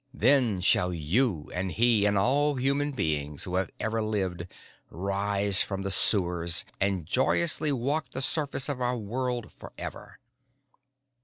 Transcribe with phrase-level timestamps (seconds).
[0.15, 4.47] Then shall you and he and all human beings who have ever lived
[4.89, 10.17] rise from the sewers and joyously walk the surface of our world forever.